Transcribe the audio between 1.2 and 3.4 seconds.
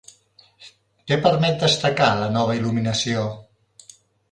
permet destacar la nova il·luminació?